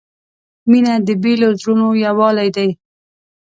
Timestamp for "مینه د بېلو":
0.69-1.49